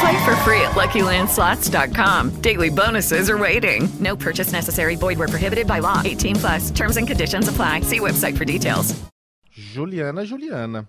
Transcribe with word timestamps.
Play 0.00 0.24
for 0.24 0.34
free 0.36 0.62
at 0.62 0.72
LuckyLandSlots.com. 0.72 2.40
Daily 2.40 2.70
bonuses 2.70 3.28
are 3.28 3.36
waiting. 3.36 3.88
No 4.00 4.16
purchase 4.16 4.52
necessary. 4.52 4.96
Void 4.96 5.18
where 5.18 5.28
prohibited 5.28 5.66
by 5.66 5.80
law. 5.80 6.00
18 6.04 6.36
plus. 6.36 6.70
Terms 6.70 6.96
and 6.96 7.06
conditions 7.06 7.48
apply. 7.48 7.82
See 7.82 8.00
website 8.00 8.36
for 8.36 8.44
details. 8.44 8.94
Juliana, 9.50 10.24
Juliana. 10.24 10.88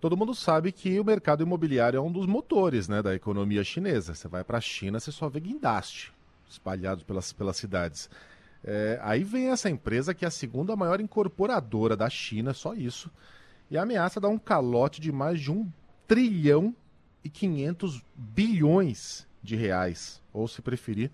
Todo 0.00 0.16
mundo 0.16 0.34
sabe 0.34 0.72
que 0.72 0.98
o 1.00 1.04
mercado 1.04 1.42
imobiliário 1.42 1.98
é 1.98 2.00
um 2.00 2.10
dos 2.10 2.26
motores 2.26 2.88
né, 2.88 3.02
da 3.02 3.14
economia 3.14 3.64
chinesa. 3.64 4.14
Você 4.14 4.28
vai 4.28 4.44
para 4.44 4.58
a 4.58 4.60
China, 4.60 5.00
você 5.00 5.10
só 5.10 5.28
vê 5.28 5.40
guindaste 5.40 6.12
espalhados 6.48 7.04
pelas, 7.04 7.32
pelas 7.32 7.56
cidades. 7.56 8.08
É, 8.62 8.98
aí 9.02 9.24
vem 9.24 9.48
essa 9.48 9.70
empresa 9.70 10.12
que 10.12 10.24
é 10.24 10.28
a 10.28 10.30
segunda 10.30 10.76
maior 10.76 11.00
incorporadora 11.00 11.96
da 11.96 12.10
China, 12.10 12.52
só 12.52 12.74
isso, 12.74 13.10
e 13.70 13.78
ameaça 13.78 14.20
dar 14.20 14.28
um 14.28 14.38
calote 14.38 15.00
de 15.00 15.12
mais 15.12 15.40
de 15.40 15.50
um 15.50 15.70
trilhão 16.06 16.74
500 17.28 18.02
bilhões 18.14 19.26
de 19.42 19.56
reais, 19.56 20.20
ou 20.32 20.46
se 20.48 20.62
preferir, 20.62 21.10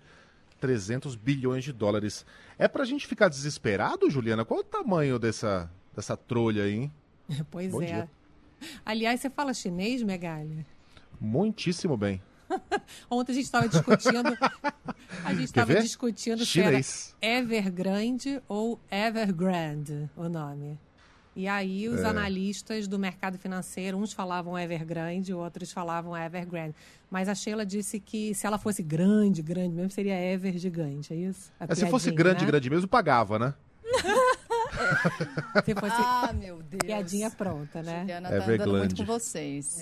300 0.59 1.15
bilhões 1.15 1.63
de 1.63 1.73
dólares. 1.73 2.25
É 2.57 2.67
pra 2.67 2.85
gente 2.85 3.05
ficar 3.07 3.29
desesperado, 3.29 4.09
Juliana? 4.09 4.45
Qual 4.45 4.61
o 4.61 4.63
tamanho 4.63 5.19
dessa, 5.19 5.69
dessa 5.95 6.15
trolha 6.15 6.63
aí, 6.63 6.75
hein? 6.75 6.91
Pois 7.51 7.71
Bom 7.71 7.81
é. 7.81 7.85
dia. 7.85 8.09
Aliás, 8.85 9.19
você 9.19 9.29
fala 9.29 9.53
chinês, 9.53 10.01
Megali? 10.01 10.65
Muitíssimo 11.19 11.97
bem. 11.97 12.21
Ontem 13.09 13.33
a 13.33 13.35
gente 13.35 13.45
estava 13.45 13.67
discutindo. 13.67 14.37
A 15.23 15.33
gente 15.33 15.43
estava 15.43 15.75
discutindo 15.75 16.45
Chinês. 16.45 16.85
se 16.85 17.15
era 17.21 17.39
Evergrande 17.39 18.41
ou 18.47 18.79
Evergrande 18.89 20.09
o 20.15 20.29
nome. 20.29 20.79
E 21.37 21.47
aí 21.47 21.87
os 21.87 22.01
É. 22.01 22.07
analistas 22.07 22.87
do 22.87 22.97
mercado 22.97 23.37
financeiro, 23.37 23.95
uns 23.95 24.11
falavam 24.11 24.57
Evergrande, 24.57 25.31
outros 25.35 25.71
falavam 25.71 26.17
Evergrande. 26.17 26.73
Mas 27.11 27.29
a 27.29 27.35
Sheila 27.35 27.63
disse 27.63 27.99
que 27.99 28.33
se 28.33 28.47
ela 28.47 28.57
fosse 28.57 28.81
grande, 28.81 29.43
grande 29.43 29.75
mesmo, 29.75 29.91
seria 29.91 30.15
Ever 30.15 30.57
gigante, 30.57 31.13
é 31.13 31.15
isso? 31.15 31.51
É, 31.59 31.75
se 31.75 31.85
fosse 31.91 32.09
grande, 32.09 32.41
né? 32.41 32.47
grande 32.47 32.67
mesmo, 32.71 32.87
pagava, 32.87 33.37
né? 33.37 33.53
Ah, 35.99 36.33
meu 36.33 36.61
Deus. 36.61 36.81
piadinha 36.83 37.29
pronta, 37.29 37.81
né? 37.81 38.01
Juliana 38.01 38.29
É 38.29 38.39
tá 38.39 38.45
andando 38.45 38.77
muito 38.77 38.95
com 38.95 39.05
vocês. 39.05 39.79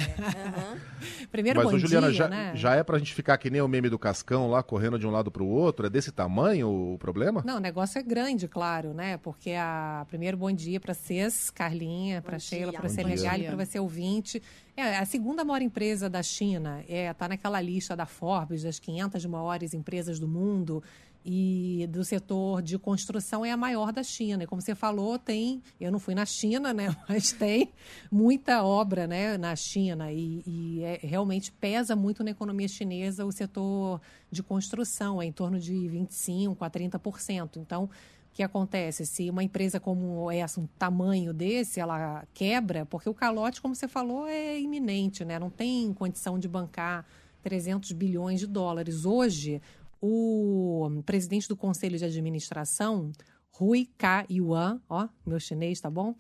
Primeiro 1.32 1.60
Mas, 1.60 1.70
bom 1.70 1.76
ô, 1.76 1.80
Juliana, 1.80 2.08
dia, 2.08 2.18
já, 2.18 2.28
né? 2.28 2.52
já 2.56 2.76
é 2.76 2.84
pra 2.84 2.98
gente 2.98 3.14
ficar 3.14 3.38
que 3.38 3.50
nem 3.50 3.62
o 3.62 3.68
meme 3.68 3.90
do 3.90 4.00
Cascão 4.00 4.50
lá, 4.50 4.64
correndo 4.64 4.98
de 5.00 5.08
um 5.08 5.12
lado 5.12 5.32
pro 5.32 5.46
outro? 5.46 5.86
É 5.86 5.90
desse 5.90 6.12
tamanho 6.12 6.94
o 6.94 6.98
problema? 6.98 7.44
Não, 7.46 7.58
o 7.58 7.60
negócio 7.60 8.00
é 8.00 8.04
grande, 8.04 8.48
claro, 8.48 8.94
né? 8.94 9.18
Porque 9.18 9.52
a 9.52 10.06
primeiro 10.08 10.38
bom 10.38 10.52
dia 10.52 10.80
para 10.80 10.94
vocês, 10.94 11.50
Carlinha, 11.50 12.22
para 12.22 12.40
Sheila, 12.40 12.72
dia. 12.72 12.80
para 12.80 12.90
Bom 12.90 12.96
Senegal 12.96 13.38
e 13.38 13.44
para 13.44 13.66
você 13.66 13.80
ouvinte. 13.80 14.42
É 14.78 14.98
a 14.98 15.06
segunda 15.06 15.46
maior 15.46 15.62
empresa 15.62 16.10
da 16.10 16.22
China, 16.22 16.84
é 16.90 17.14
tá 17.14 17.30
naquela 17.30 17.62
lista 17.62 17.96
da 17.96 18.06
Forbes 18.06 18.64
das 18.64 18.78
500 18.78 19.26
maiores 19.26 19.74
empresas 19.74 20.20
do 20.20 20.28
mundo 20.28 20.84
e 21.26 21.88
do 21.90 22.04
setor 22.06 22.62
de 22.62 22.78
construção 22.78 23.44
é 23.44 23.52
a 23.52 23.58
maior 23.58 23.92
da 23.92 24.04
China. 24.04 24.44
E 24.44 24.48
como 24.48 24.62
você 24.62 24.76
falou, 24.76 25.18
tem, 25.18 25.64
eu 25.80 25.92
não 25.92 25.98
fui 25.98 26.14
na 26.14 26.26
China, 26.26 26.72
né? 26.72 26.96
Mas 27.10 27.32
tem 27.32 27.72
muita 28.12 28.64
obra, 28.64 29.08
né, 29.08 29.38
na 29.38 29.56
China 29.56 30.12
e, 30.12 30.44
e 30.46 30.84
é- 30.84 31.00
realmente 31.02 31.52
pesa 31.54 31.96
muito 31.96 32.24
na 32.24 32.30
economia 32.30 32.68
chinesa 32.68 33.26
o 33.26 33.32
setor 33.32 34.00
de 34.30 34.44
construção, 34.44 35.22
é 35.22 35.26
em 35.26 35.32
torno 35.32 35.60
de 35.60 35.88
25 35.88 36.64
a 36.64 36.70
30%. 36.70 37.58
Então, 37.58 37.90
que 38.36 38.44
acontece? 38.44 39.06
Se 39.06 39.30
uma 39.30 39.46
empresa 39.46 39.80
como 39.80 40.30
essa, 40.30 40.60
um 40.60 40.68
tamanho 40.68 41.34
desse, 41.34 41.80
ela 41.80 42.28
quebra, 42.34 42.86
porque 42.86 43.10
o 43.10 43.14
calote, 43.14 43.62
como 43.62 43.74
você 43.74 43.88
falou, 43.88 44.28
é 44.28 44.60
iminente, 44.60 45.24
né? 45.24 45.40
Não 45.40 45.50
tem 45.50 45.94
condição 45.94 46.38
de 46.38 46.46
bancar 46.46 47.06
300 47.42 47.94
bilhões 47.94 48.42
de 48.42 48.46
dólares. 48.46 49.06
Hoje, 49.06 49.62
o 50.02 51.02
presidente 51.06 51.48
do 51.48 51.56
Conselho 51.56 51.98
de 51.98 52.04
Administração, 52.04 53.14
Rui 53.52 53.88
K. 53.98 54.26
Yuan, 54.30 54.82
ó, 54.90 55.08
meu 55.26 55.40
chinês, 55.40 55.80
tá 55.80 55.90
bom? 55.90 56.14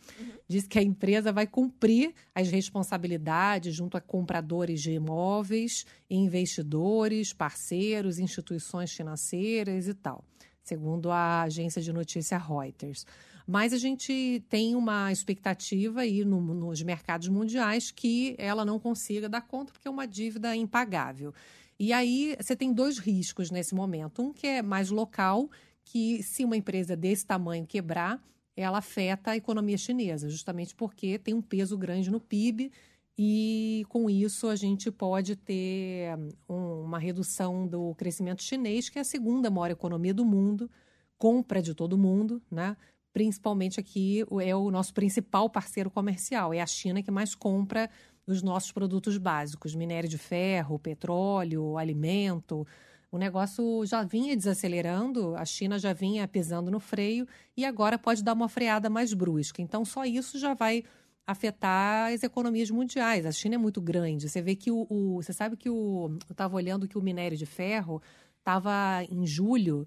Disse 0.47 0.69
que 0.69 0.79
a 0.79 0.81
empresa 0.81 1.33
vai 1.33 1.45
cumprir 1.45 2.13
as 2.33 2.49
responsabilidades 2.49 3.75
junto 3.75 3.97
a 3.97 4.01
compradores 4.01 4.81
de 4.81 4.91
imóveis, 4.93 5.85
investidores, 6.09 7.33
parceiros, 7.33 8.19
instituições 8.19 8.93
financeiras 8.93 9.89
e 9.89 9.93
tal, 9.93 10.23
segundo 10.65 11.11
a 11.11 11.43
agência 11.43 11.81
de 11.81 11.93
notícia 11.93 12.37
Reuters. 12.37 13.05
Mas 13.47 13.71
a 13.71 13.77
gente 13.77 14.43
tem 14.49 14.75
uma 14.75 15.11
expectativa 15.11 16.01
aí 16.01 16.25
no- 16.25 16.41
nos 16.41 16.81
mercados 16.81 17.27
mundiais 17.27 17.91
que 17.91 18.35
ela 18.39 18.65
não 18.65 18.79
consiga 18.79 19.29
dar 19.29 19.41
conta, 19.41 19.71
porque 19.71 19.87
é 19.87 19.91
uma 19.91 20.07
dívida 20.07 20.55
impagável. 20.55 21.31
E 21.79 21.93
aí 21.93 22.35
você 22.41 22.55
tem 22.55 22.73
dois 22.73 22.97
riscos 22.97 23.51
nesse 23.51 23.75
momento. 23.75 24.21
Um 24.23 24.33
que 24.33 24.47
é 24.47 24.61
mais 24.63 24.89
local, 24.89 25.49
que 25.83 26.23
se 26.23 26.43
uma 26.43 26.57
empresa 26.57 26.95
desse 26.95 27.25
tamanho 27.25 27.67
quebrar, 27.67 28.19
ela 28.57 28.79
afeta 28.79 29.31
a 29.31 29.37
economia 29.37 29.77
chinesa, 29.77 30.29
justamente 30.29 30.73
porque 30.73 31.19
tem 31.19 31.33
um 31.33 31.41
peso 31.41 31.77
grande 31.77 32.09
no 32.09 32.19
PIB 32.19 32.71
e 33.17 33.85
com 33.89 34.09
isso 34.09 34.47
a 34.47 34.55
gente 34.55 34.91
pode 34.91 35.35
ter 35.35 36.09
um- 36.49 36.81
uma 36.81 36.99
redução 36.99 37.67
do 37.67 37.95
crescimento 37.95 38.43
chinês, 38.43 38.89
que 38.89 38.97
é 38.97 39.01
a 39.01 39.05
segunda 39.05 39.49
maior 39.49 39.71
economia 39.71 40.13
do 40.13 40.25
mundo, 40.25 40.69
compra 41.17 41.61
de 41.61 41.73
todo 41.73 41.97
mundo, 41.97 42.41
né? 42.51 42.75
Principalmente 43.13 43.79
aqui 43.79 44.25
é 44.41 44.53
o 44.55 44.69
nosso 44.69 44.93
principal 44.93 45.49
parceiro 45.49 45.89
comercial, 45.89 46.53
é 46.53 46.59
a 46.59 46.67
China 46.67 47.01
que 47.01 47.09
mais 47.09 47.33
compra 47.33 47.89
os 48.27 48.41
nossos 48.41 48.71
produtos 48.71 49.17
básicos, 49.17 49.75
minério 49.75 50.09
de 50.09 50.17
ferro, 50.17 50.77
petróleo, 50.77 51.77
alimento. 51.77 52.67
O 53.11 53.17
negócio 53.17 53.85
já 53.85 54.03
vinha 54.03 54.35
desacelerando, 54.35 55.35
a 55.37 55.45
China 55.45 55.79
já 55.79 55.93
vinha 55.93 56.27
pisando 56.27 56.69
no 56.69 56.81
freio 56.81 57.25
e 57.55 57.63
agora 57.63 57.97
pode 57.97 58.21
dar 58.21 58.33
uma 58.33 58.49
freada 58.49 58.89
mais 58.89 59.13
brusca. 59.13 59.61
Então, 59.61 59.85
só 59.85 60.03
isso 60.03 60.37
já 60.37 60.53
vai 60.53 60.83
afetar 61.27 62.11
as 62.13 62.23
economias 62.23 62.69
mundiais. 62.69 63.25
A 63.25 63.31
China 63.31 63.55
é 63.55 63.57
muito 63.57 63.81
grande. 63.81 64.29
Você 64.29 64.41
vê 64.41 64.55
que 64.55 64.71
o. 64.71 64.85
o- 64.89 65.21
você 65.21 65.33
sabe 65.33 65.57
que 65.57 65.69
o. 65.69 66.09
Eu 66.27 66.31
estava 66.31 66.55
olhando 66.55 66.87
que 66.87 66.97
o 66.97 67.01
minério 67.01 67.37
de 67.37 67.45
ferro 67.45 68.01
estava 68.39 69.03
em 69.09 69.25
julho 69.25 69.85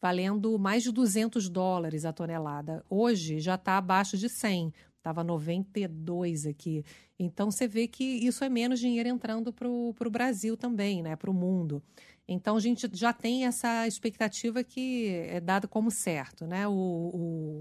valendo 0.00 0.56
mais 0.58 0.82
de 0.82 0.92
200 0.92 1.48
dólares 1.48 2.04
a 2.04 2.12
tonelada. 2.12 2.84
Hoje 2.88 3.40
já 3.40 3.54
está 3.56 3.76
abaixo 3.78 4.16
de 4.16 4.28
100. 4.28 4.72
Estava 4.98 5.22
92 5.24 6.46
aqui. 6.46 6.84
Então 7.18 7.50
você 7.50 7.66
vê 7.66 7.86
que 7.88 8.04
isso 8.04 8.44
é 8.44 8.48
menos 8.48 8.78
dinheiro 8.80 9.08
entrando 9.08 9.52
para 9.52 9.68
o 9.68 9.94
Brasil 10.10 10.56
também, 10.56 11.02
né? 11.02 11.16
para 11.16 11.30
o 11.30 11.34
mundo. 11.34 11.82
Então 12.28 12.56
a 12.56 12.60
gente 12.60 12.88
já 12.92 13.12
tem 13.12 13.46
essa 13.46 13.86
expectativa 13.86 14.64
que 14.64 15.08
é 15.28 15.40
dada 15.40 15.68
como 15.68 15.90
certo, 15.90 16.46
né? 16.46 16.66
O, 16.66 16.72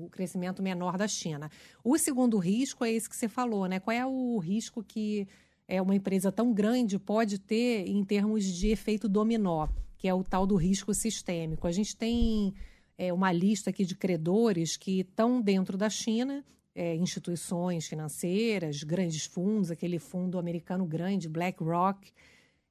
o 0.06 0.09
crescimento 0.12 0.63
menor 0.63 0.97
da 0.97 1.07
China. 1.07 1.51
O 1.83 1.97
segundo 1.97 2.38
risco 2.38 2.83
é 2.83 2.91
esse 2.91 3.07
que 3.07 3.15
você 3.15 3.27
falou, 3.27 3.67
né? 3.67 3.79
Qual 3.79 3.95
é 3.95 4.06
o 4.06 4.39
risco 4.39 4.83
que 4.83 5.27
é 5.67 5.81
uma 5.81 5.95
empresa 5.95 6.31
tão 6.31 6.53
grande 6.53 7.00
pode 7.00 7.39
ter 7.39 7.88
em 7.88 8.03
termos 8.03 8.45
de 8.45 8.69
efeito 8.69 9.09
dominó, 9.09 9.67
que 9.97 10.07
é 10.07 10.13
o 10.13 10.23
tal 10.23 10.45
do 10.45 10.56
risco 10.56 10.94
sistêmico. 10.94 11.67
A 11.67 11.71
gente 11.71 11.95
tem 11.95 12.53
é, 12.97 13.12
uma 13.12 13.31
lista 13.31 13.69
aqui 13.69 13.83
de 13.85 13.95
credores 13.95 14.77
que 14.77 15.01
estão 15.01 15.41
dentro 15.41 15.77
da 15.77 15.89
China, 15.89 16.44
é, 16.73 16.95
instituições 16.95 17.88
financeiras, 17.88 18.83
grandes 18.83 19.25
fundos, 19.25 19.71
aquele 19.71 19.97
fundo 19.97 20.38
americano 20.38 20.85
grande, 20.85 21.29
BlackRock, 21.29 22.12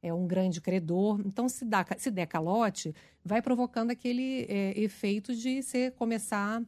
é 0.04 0.12
um 0.12 0.26
grande 0.26 0.60
credor. 0.60 1.20
Então, 1.24 1.48
se, 1.48 1.64
dá, 1.64 1.84
se 1.96 2.10
der 2.10 2.26
calote, 2.26 2.94
vai 3.24 3.40
provocando 3.40 3.90
aquele 3.90 4.44
é, 4.50 4.78
efeito 4.78 5.34
de 5.34 5.62
você 5.62 5.90
começar 5.90 6.62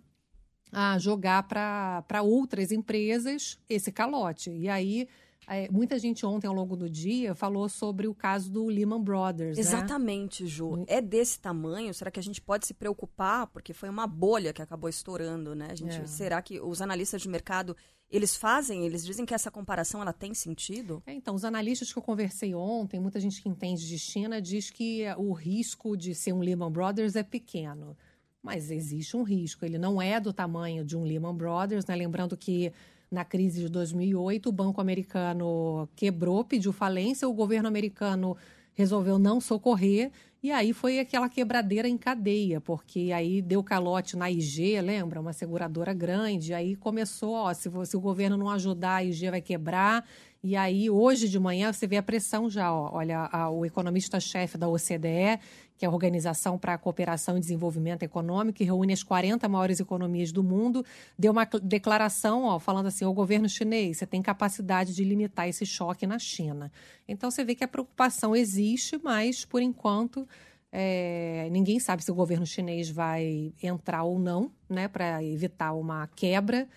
a 0.72 0.98
jogar 0.98 1.42
para 1.42 2.22
outras 2.22 2.72
empresas 2.72 3.58
esse 3.68 3.92
calote. 3.92 4.50
E 4.50 4.68
aí 4.68 5.06
é, 5.48 5.70
muita 5.70 5.98
gente 5.98 6.26
ontem, 6.26 6.46
ao 6.46 6.54
longo 6.54 6.76
do 6.76 6.90
dia, 6.90 7.34
falou 7.34 7.68
sobre 7.68 8.06
o 8.08 8.14
caso 8.14 8.50
do 8.50 8.66
Lehman 8.66 9.02
Brothers. 9.02 9.58
Exatamente, 9.58 10.42
né? 10.42 10.48
Ju. 10.48 10.84
É 10.86 11.00
desse 11.00 11.38
tamanho? 11.38 11.94
Será 11.94 12.10
que 12.10 12.18
a 12.18 12.22
gente 12.22 12.40
pode 12.40 12.66
se 12.66 12.74
preocupar? 12.74 13.46
Porque 13.48 13.72
foi 13.72 13.88
uma 13.88 14.06
bolha 14.06 14.52
que 14.52 14.60
acabou 14.60 14.88
estourando, 14.90 15.54
né? 15.54 15.68
A 15.70 15.74
gente, 15.74 15.96
é. 15.96 16.06
Será 16.06 16.42
que 16.42 16.60
os 16.60 16.82
analistas 16.82 17.22
de 17.22 17.28
mercado 17.28 17.76
eles 18.08 18.36
fazem, 18.36 18.86
eles 18.86 19.04
dizem 19.04 19.26
que 19.26 19.34
essa 19.34 19.50
comparação 19.50 20.00
ela 20.00 20.12
tem 20.12 20.32
sentido? 20.32 21.02
É, 21.06 21.12
então, 21.12 21.34
os 21.34 21.44
analistas 21.44 21.92
que 21.92 21.98
eu 21.98 22.02
conversei 22.02 22.54
ontem, 22.54 23.00
muita 23.00 23.18
gente 23.18 23.42
que 23.42 23.48
entende 23.48 23.86
de 23.86 23.98
China 23.98 24.40
diz 24.40 24.70
que 24.70 25.04
o 25.16 25.32
risco 25.32 25.96
de 25.96 26.14
ser 26.14 26.32
um 26.32 26.38
Lehman 26.40 26.70
Brothers 26.70 27.16
é 27.16 27.22
pequeno. 27.22 27.96
Mas 28.42 28.70
existe 28.70 29.16
um 29.16 29.24
risco. 29.24 29.64
Ele 29.64 29.76
não 29.76 30.00
é 30.00 30.20
do 30.20 30.32
tamanho 30.32 30.84
de 30.84 30.96
um 30.96 31.02
Lehman 31.02 31.34
Brothers, 31.34 31.84
né? 31.86 31.96
Lembrando 31.96 32.36
que 32.36 32.72
na 33.16 33.24
crise 33.24 33.62
de 33.62 33.70
2008, 33.70 34.50
o 34.50 34.52
banco 34.52 34.78
americano 34.78 35.88
quebrou, 35.96 36.44
pediu 36.44 36.70
falência, 36.70 37.26
o 37.26 37.32
governo 37.32 37.66
americano 37.66 38.36
resolveu 38.74 39.18
não 39.18 39.40
socorrer 39.40 40.10
e 40.42 40.52
aí 40.52 40.72
foi 40.72 41.00
aquela 41.00 41.28
quebradeira 41.28 41.88
em 41.88 41.96
cadeia, 41.96 42.60
porque 42.60 43.10
aí 43.12 43.42
deu 43.42 43.62
calote 43.62 44.16
na 44.16 44.30
IG, 44.30 44.80
lembra? 44.80 45.20
Uma 45.20 45.32
seguradora 45.32 45.92
grande. 45.92 46.54
Aí 46.54 46.76
começou, 46.76 47.34
ó, 47.34 47.52
se, 47.52 47.70
se 47.84 47.96
o 47.96 48.00
governo 48.00 48.36
não 48.36 48.50
ajudar, 48.50 48.96
a 48.96 49.04
IG 49.04 49.30
vai 49.30 49.40
quebrar. 49.40 50.04
E 50.48 50.54
aí, 50.54 50.88
hoje 50.88 51.28
de 51.28 51.40
manhã, 51.40 51.72
você 51.72 51.88
vê 51.88 51.96
a 51.96 52.02
pressão 52.02 52.48
já. 52.48 52.72
Ó, 52.72 52.90
olha, 52.92 53.28
a, 53.32 53.50
o 53.50 53.66
economista-chefe 53.66 54.56
da 54.56 54.68
OCDE, 54.68 55.40
que 55.76 55.84
é 55.84 55.88
a 55.88 55.90
Organização 55.90 56.56
para 56.56 56.74
a 56.74 56.78
Cooperação 56.78 57.36
e 57.36 57.40
Desenvolvimento 57.40 58.04
Econômico, 58.04 58.58
que 58.58 58.62
reúne 58.62 58.92
as 58.92 59.02
40 59.02 59.48
maiores 59.48 59.80
economias 59.80 60.30
do 60.30 60.44
mundo, 60.44 60.84
deu 61.18 61.32
uma 61.32 61.44
declaração 61.44 62.44
ó, 62.44 62.60
falando 62.60 62.86
assim: 62.86 63.04
o 63.04 63.12
governo 63.12 63.48
chinês, 63.48 63.98
você 63.98 64.06
tem 64.06 64.22
capacidade 64.22 64.94
de 64.94 65.02
limitar 65.02 65.48
esse 65.48 65.66
choque 65.66 66.06
na 66.06 66.18
China. 66.18 66.70
Então, 67.08 67.28
você 67.28 67.44
vê 67.44 67.56
que 67.56 67.64
a 67.64 67.68
preocupação 67.68 68.36
existe, 68.36 69.00
mas, 69.02 69.44
por 69.44 69.60
enquanto. 69.60 70.28
É, 70.72 71.48
ninguém 71.50 71.78
sabe 71.78 72.04
se 72.04 72.10
o 72.10 72.14
governo 72.14 72.46
chinês 72.46 72.90
vai 72.90 73.52
entrar 73.62 74.02
ou 74.02 74.18
não, 74.18 74.50
né, 74.68 74.88
para 74.88 75.22
evitar 75.22 75.72
uma 75.72 76.06
quebra 76.08 76.68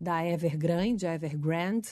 da 0.00 0.24
Evergrande, 0.24 1.06
Evergrande. 1.06 1.90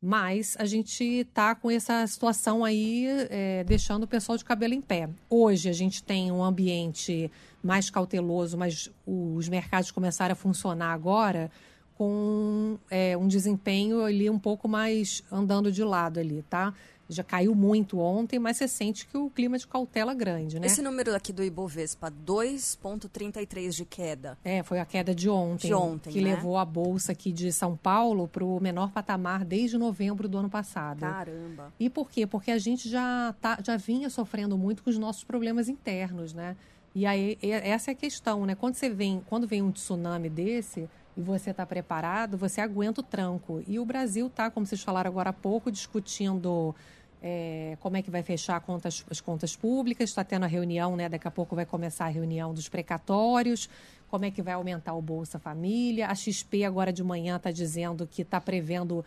Mas 0.00 0.56
a 0.60 0.64
gente 0.64 1.02
está 1.02 1.56
com 1.56 1.70
essa 1.70 2.06
situação 2.06 2.64
aí 2.64 3.06
é, 3.30 3.64
deixando 3.64 4.04
o 4.04 4.06
pessoal 4.06 4.38
de 4.38 4.44
cabelo 4.44 4.74
em 4.74 4.80
pé. 4.80 5.08
Hoje 5.28 5.68
a 5.68 5.72
gente 5.72 6.04
tem 6.04 6.30
um 6.30 6.42
ambiente 6.42 7.30
mais 7.62 7.90
cauteloso, 7.90 8.56
mas 8.56 8.88
os 9.04 9.48
mercados 9.48 9.90
começaram 9.90 10.34
a 10.34 10.36
funcionar 10.36 10.92
agora 10.92 11.50
com 11.96 12.78
é, 12.88 13.16
um 13.16 13.26
desempenho 13.26 14.04
ali 14.04 14.30
um 14.30 14.38
pouco 14.38 14.68
mais 14.68 15.24
andando 15.32 15.72
de 15.72 15.82
lado 15.82 16.20
ali, 16.20 16.44
tá? 16.48 16.72
Já 17.08 17.24
caiu 17.24 17.54
muito 17.54 17.98
ontem, 17.98 18.38
mas 18.38 18.58
você 18.58 18.68
sente 18.68 19.06
que 19.06 19.16
o 19.16 19.30
clima 19.30 19.56
de 19.56 19.66
cautela 19.66 20.12
é 20.12 20.14
grande, 20.14 20.60
né? 20.60 20.66
Esse 20.66 20.82
número 20.82 21.14
aqui 21.14 21.32
do 21.32 21.42
Ibovespa, 21.42 22.10
2,33 22.10 23.70
de 23.70 23.84
queda. 23.84 24.36
É, 24.44 24.62
foi 24.62 24.78
a 24.78 24.84
queda 24.84 25.14
de 25.14 25.28
ontem. 25.28 25.68
De 25.68 25.74
ontem, 25.74 26.12
Que 26.12 26.20
né? 26.20 26.34
levou 26.34 26.58
a 26.58 26.64
Bolsa 26.64 27.12
aqui 27.12 27.32
de 27.32 27.50
São 27.50 27.76
Paulo 27.76 28.28
para 28.28 28.44
o 28.44 28.60
menor 28.60 28.90
patamar 28.92 29.44
desde 29.44 29.78
novembro 29.78 30.28
do 30.28 30.38
ano 30.38 30.50
passado. 30.50 31.00
Caramba. 31.00 31.72
E 31.80 31.88
por 31.88 32.10
quê? 32.10 32.26
Porque 32.26 32.50
a 32.50 32.58
gente 32.58 32.88
já, 32.88 33.34
tá, 33.40 33.58
já 33.64 33.76
vinha 33.76 34.10
sofrendo 34.10 34.58
muito 34.58 34.82
com 34.82 34.90
os 34.90 34.98
nossos 34.98 35.24
problemas 35.24 35.68
internos, 35.68 36.34
né? 36.34 36.56
E 36.94 37.06
aí, 37.06 37.38
essa 37.42 37.90
é 37.90 37.92
a 37.92 37.94
questão, 37.94 38.44
né? 38.44 38.54
Quando 38.54 38.74
você 38.74 38.90
vem, 38.90 39.22
quando 39.26 39.46
vem 39.46 39.62
um 39.62 39.70
tsunami 39.70 40.28
desse, 40.28 40.88
e 41.18 41.20
você 41.20 41.50
está 41.50 41.66
preparado, 41.66 42.38
você 42.38 42.60
aguenta 42.60 43.00
o 43.00 43.04
tranco. 43.04 43.60
E 43.66 43.78
o 43.80 43.84
Brasil 43.84 44.28
está, 44.28 44.50
como 44.50 44.64
vocês 44.64 44.80
falaram 44.80 45.10
agora 45.10 45.30
há 45.30 45.32
pouco, 45.32 45.70
discutindo 45.70 46.74
é, 47.22 47.76
como 47.80 47.96
é 47.96 48.02
que 48.02 48.10
vai 48.10 48.22
fechar 48.22 48.60
contas, 48.60 49.04
as 49.10 49.20
contas 49.20 49.56
públicas, 49.56 50.10
está 50.10 50.22
tendo 50.22 50.44
a 50.44 50.46
reunião, 50.46 50.96
né? 50.96 51.08
Daqui 51.08 51.26
a 51.26 51.30
pouco 51.30 51.56
vai 51.56 51.66
começar 51.66 52.06
a 52.06 52.08
reunião 52.08 52.54
dos 52.54 52.68
precatórios, 52.68 53.68
como 54.08 54.24
é 54.24 54.30
que 54.30 54.42
vai 54.42 54.54
aumentar 54.54 54.94
o 54.94 55.02
Bolsa 55.02 55.38
Família. 55.38 56.08
A 56.08 56.14
XP 56.14 56.64
agora 56.64 56.92
de 56.92 57.02
manhã 57.02 57.36
está 57.36 57.50
dizendo 57.50 58.06
que 58.06 58.22
está 58.22 58.40
prevendo 58.40 59.04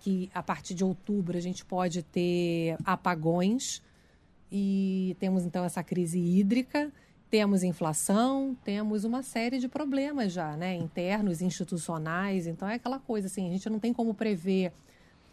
que 0.00 0.30
a 0.34 0.42
partir 0.42 0.74
de 0.74 0.84
outubro 0.84 1.36
a 1.36 1.40
gente 1.40 1.64
pode 1.64 2.02
ter 2.02 2.76
apagões 2.84 3.82
e 4.52 5.16
temos 5.18 5.44
então 5.44 5.64
essa 5.64 5.82
crise 5.82 6.18
hídrica. 6.18 6.92
Temos 7.30 7.64
inflação, 7.64 8.56
temos 8.62 9.02
uma 9.02 9.22
série 9.22 9.58
de 9.58 9.66
problemas 9.66 10.32
já, 10.32 10.56
né? 10.56 10.76
Internos, 10.76 11.40
institucionais. 11.40 12.46
Então 12.46 12.68
é 12.68 12.74
aquela 12.74 13.00
coisa 13.00 13.26
assim, 13.26 13.48
a 13.48 13.50
gente 13.50 13.68
não 13.68 13.80
tem 13.80 13.92
como 13.92 14.14
prever 14.14 14.72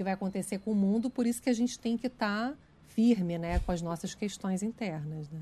que 0.01 0.03
vai 0.03 0.13
acontecer 0.13 0.57
com 0.57 0.71
o 0.71 0.75
mundo, 0.75 1.11
por 1.11 1.27
isso 1.27 1.39
que 1.39 1.49
a 1.49 1.53
gente 1.53 1.77
tem 1.79 1.95
que 1.95 2.07
estar 2.07 2.49
tá 2.49 2.55
firme, 2.89 3.37
né, 3.37 3.59
com 3.59 3.71
as 3.71 3.83
nossas 3.83 4.15
questões 4.15 4.63
internas, 4.63 5.29
né? 5.29 5.39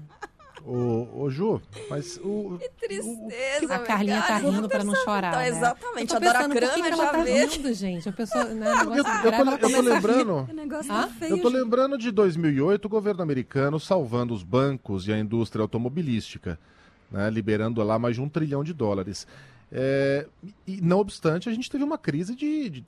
Ô, 0.65 1.23
ô 1.23 1.29
Ju, 1.29 1.61
mas 1.89 2.17
o. 2.17 2.59
Que 2.77 2.87
tristeza. 2.87 3.73
A 3.73 3.79
Carlinha 3.79 4.21
tá 4.21 4.37
rindo 4.37 4.67
para 4.67 4.83
não 4.83 4.93
chorar. 4.93 5.29
Então, 5.29 5.39
né? 5.39 5.47
exatamente, 5.47 6.13
a 6.13 6.19
Dora 6.19 6.49
Crana 6.49 6.97
já 6.97 7.11
tá 7.11 7.23
vê. 7.23 7.45
rindo, 7.45 7.73
gente. 7.73 8.09
A 8.09 8.11
pessoa, 8.11 8.43
né, 8.43 8.67
eu, 8.69 8.95
eu, 8.95 9.03
tô, 9.05 9.65
eu 9.65 9.71
tô 9.71 9.81
lembrando. 9.81 10.49
Tá 10.85 11.09
eu 11.21 11.41
tô 11.41 11.47
lembrando 11.47 11.97
de 11.97 12.11
2008, 12.11 12.83
o 12.83 12.89
governo 12.89 13.21
americano 13.23 13.79
salvando 13.79 14.33
os 14.33 14.43
bancos 14.43 15.07
e 15.07 15.13
a 15.13 15.17
indústria 15.17 15.61
automobilística, 15.61 16.59
né, 17.09 17.29
liberando 17.29 17.81
lá 17.81 17.97
mais 17.97 18.15
de 18.15 18.21
um 18.21 18.27
trilhão 18.27 18.61
de 18.61 18.73
dólares. 18.73 19.25
É, 19.71 20.27
e 20.65 20.81
não 20.81 20.99
obstante, 20.99 21.47
a 21.47 21.53
gente 21.53 21.69
teve 21.69 21.83
uma 21.83 21.97
crise 21.97 22.35
de, 22.35 22.69
de 22.69 22.85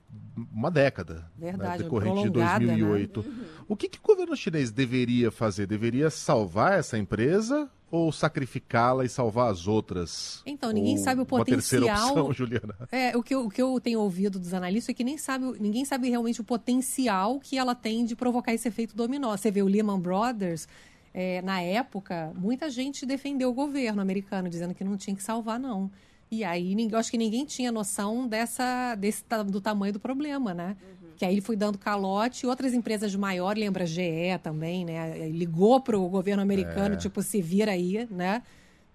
uma 0.51 0.71
década 0.71 1.29
Verdade, 1.37 1.77
né, 1.77 1.83
decorrente 1.83 2.29
de 2.29 2.39
né? 2.39 2.59
2008. 2.59 3.21
Né? 3.21 3.45
O 3.67 3.75
que, 3.75 3.87
que 3.87 3.99
o 3.99 4.01
governo 4.01 4.35
chinês 4.35 4.71
deveria 4.71 5.29
fazer? 5.29 5.67
Deveria 5.67 6.09
salvar 6.09 6.79
essa 6.79 6.97
empresa 6.97 7.69
ou 7.91 8.11
sacrificá-la 8.11 9.05
e 9.05 9.09
salvar 9.09 9.51
as 9.51 9.67
outras? 9.67 10.41
Então, 10.45 10.71
ninguém 10.71 10.97
ou 10.97 11.03
sabe 11.03 11.21
o 11.21 11.27
Uma 11.29 11.45
terceira 11.45 11.85
potencial. 11.85 12.09
opção, 12.09 12.33
Juliana. 12.33 12.75
É, 12.91 13.15
o 13.15 13.21
que, 13.21 13.35
eu, 13.35 13.45
o 13.45 13.49
que 13.49 13.61
eu 13.61 13.79
tenho 13.79 13.99
ouvido 13.99 14.39
dos 14.39 14.53
analistas 14.53 14.89
é 14.89 14.95
que 14.95 15.03
nem 15.03 15.17
sabe, 15.17 15.45
ninguém 15.59 15.85
sabe 15.85 16.09
realmente 16.09 16.41
o 16.41 16.43
potencial 16.43 17.39
que 17.39 17.57
ela 17.57 17.75
tem 17.75 18.05
de 18.05 18.15
provocar 18.15 18.53
esse 18.53 18.67
efeito 18.67 18.95
dominó. 18.95 19.37
Você 19.37 19.51
vê 19.51 19.61
o 19.61 19.67
Lehman 19.67 19.99
Brothers, 19.99 20.67
é, 21.13 21.41
na 21.41 21.61
época, 21.61 22.31
muita 22.35 22.69
gente 22.69 23.05
defendeu 23.05 23.49
o 23.49 23.53
governo 23.53 24.01
americano, 24.01 24.49
dizendo 24.49 24.73
que 24.73 24.83
não 24.83 24.95
tinha 24.95 25.15
que 25.15 25.21
salvar, 25.21 25.59
não. 25.59 25.91
E 26.31 26.45
aí, 26.45 26.73
eu 26.89 26.97
acho 26.97 27.11
que 27.11 27.17
ninguém 27.17 27.43
tinha 27.45 27.71
noção 27.73 28.25
dessa, 28.25 28.95
desse, 28.95 29.21
do 29.47 29.59
tamanho 29.59 29.91
do 29.91 29.99
problema, 29.99 30.53
né? 30.53 30.77
Uhum. 30.81 31.09
Que 31.17 31.25
aí 31.25 31.33
ele 31.33 31.41
foi 31.41 31.57
dando 31.57 31.77
calote. 31.77 32.47
Outras 32.47 32.73
empresas 32.73 33.13
maiores, 33.15 33.61
lembra 33.61 33.85
GE 33.85 34.37
também, 34.41 34.85
né? 34.85 35.27
Ligou 35.29 35.81
para 35.81 35.99
o 35.99 36.07
governo 36.07 36.41
americano, 36.41 36.95
É. 36.95 36.97
tipo, 36.97 37.21
se 37.21 37.41
vira 37.41 37.71
aí, 37.73 38.07
né? 38.09 38.41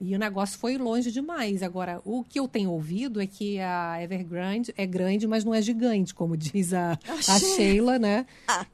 E 0.00 0.14
o 0.14 0.18
negócio 0.18 0.58
foi 0.58 0.78
longe 0.78 1.12
demais. 1.12 1.62
Agora, 1.62 2.00
o 2.06 2.24
que 2.24 2.40
eu 2.40 2.48
tenho 2.48 2.70
ouvido 2.70 3.20
é 3.20 3.26
que 3.26 3.58
a 3.60 4.02
Evergrande 4.02 4.72
é 4.76 4.86
grande, 4.86 5.26
mas 5.26 5.44
não 5.44 5.54
é 5.54 5.60
gigante, 5.60 6.14
como 6.14 6.36
diz 6.38 6.72
a, 6.72 6.98
a 7.28 7.38
Sheila, 7.38 7.98
né? 7.98 8.24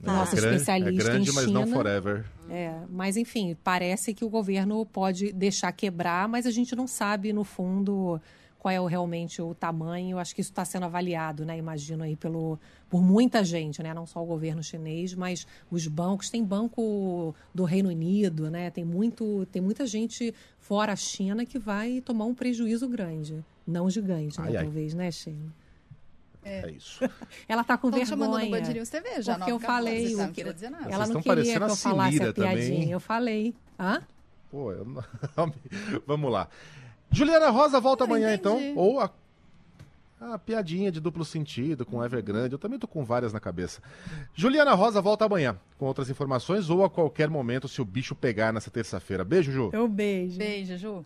Nossa 0.00 0.36
É 0.36 0.40
gran- 0.40 0.50
especialista 0.52 1.02
é 1.02 1.04
grande, 1.12 1.30
em 1.30 1.34
mas 1.34 1.44
China. 1.46 1.60
não 1.60 1.66
forever. 1.66 2.24
É, 2.48 2.72
mas 2.90 3.16
enfim, 3.16 3.56
parece 3.64 4.14
que 4.14 4.24
o 4.24 4.28
governo 4.28 4.86
pode 4.86 5.32
deixar 5.32 5.72
quebrar, 5.72 6.28
mas 6.28 6.46
a 6.46 6.50
gente 6.50 6.74
não 6.76 6.86
sabe, 6.88 7.32
no 7.32 7.44
fundo, 7.44 8.20
qual 8.62 8.72
é 8.72 8.80
o, 8.80 8.86
realmente 8.86 9.42
o 9.42 9.54
tamanho. 9.56 10.18
Acho 10.20 10.32
que 10.36 10.40
isso 10.40 10.50
está 10.52 10.64
sendo 10.64 10.84
avaliado, 10.84 11.44
né? 11.44 11.58
Imagino 11.58 12.04
aí 12.04 12.14
pelo, 12.14 12.60
por 12.88 13.02
muita 13.02 13.42
gente, 13.42 13.82
né? 13.82 13.92
Não 13.92 14.06
só 14.06 14.22
o 14.22 14.24
governo 14.24 14.62
chinês, 14.62 15.14
mas 15.14 15.44
os 15.68 15.88
bancos. 15.88 16.30
Tem 16.30 16.44
banco 16.44 17.34
do 17.52 17.64
Reino 17.64 17.88
Unido, 17.88 18.48
né? 18.48 18.70
Tem, 18.70 18.84
muito, 18.84 19.44
tem 19.50 19.60
muita 19.60 19.84
gente 19.84 20.32
fora 20.60 20.92
a 20.92 20.96
China 20.96 21.44
que 21.44 21.58
vai 21.58 22.00
tomar 22.02 22.24
um 22.26 22.34
prejuízo 22.34 22.88
grande. 22.88 23.44
Não 23.66 23.90
gigante, 23.90 24.40
né? 24.40 24.46
Ai, 24.50 24.56
ai. 24.58 24.62
Talvez, 24.62 24.94
né, 24.94 25.10
Sheila? 25.10 25.52
É, 26.44 26.70
isso. 26.70 27.00
Ela 27.48 27.64
tá 27.64 27.76
com 27.76 27.90
Tão 27.90 27.98
vergonha. 27.98 28.06
chamando 28.06 28.38
no 28.44 28.50
Band 28.50 28.72
News 28.72 28.88
TV 28.88 29.22
já, 29.22 29.36
Porque 29.38 29.50
eu 29.50 29.58
9h14, 29.58 29.66
falei. 29.66 30.04
tá? 30.04 30.14
o 30.14 30.16
Não 30.18 30.26
que- 30.28 30.34
queria 30.34 30.54
dizer 30.54 30.70
nada. 30.70 30.84
Ela 30.84 30.96
Vocês 31.06 31.14
não 31.14 31.22
queria 31.22 31.42
que 31.42 31.50
eu 31.50 31.64
a 31.64 31.76
falasse 31.76 32.22
a 32.22 32.32
também, 32.32 32.54
piadinha. 32.54 32.82
hein? 32.84 32.90
Eu 32.92 33.00
falei. 33.00 33.54
Hã? 33.78 34.02
Pô, 34.52 34.70
eu 34.72 34.84
não... 34.84 35.02
Vamos 36.06 36.30
lá. 36.30 36.48
Juliana 37.12 37.50
Rosa 37.50 37.80
volta 37.80 38.04
amanhã, 38.04 38.34
então. 38.34 38.58
Ou 38.76 39.00
a... 39.00 39.10
a 40.20 40.38
piadinha 40.38 40.90
de 40.90 41.00
duplo 41.00 41.24
sentido 41.24 41.84
com 41.84 42.02
Evergrande. 42.04 42.54
Eu 42.54 42.58
também 42.58 42.78
tô 42.78 42.88
com 42.88 43.04
várias 43.04 43.32
na 43.32 43.40
cabeça. 43.40 43.82
Juliana 44.34 44.72
Rosa 44.74 45.00
volta 45.00 45.24
amanhã 45.24 45.56
com 45.78 45.86
outras 45.86 46.08
informações 46.08 46.70
ou 46.70 46.84
a 46.84 46.90
qualquer 46.90 47.28
momento 47.28 47.68
se 47.68 47.82
o 47.82 47.84
bicho 47.84 48.14
pegar 48.14 48.52
nessa 48.52 48.70
terça-feira. 48.70 49.24
Beijo, 49.24 49.52
Ju. 49.52 49.70
Eu 49.72 49.86
beijo. 49.88 50.38
Beijo, 50.38 50.76
Ju. 50.76 51.04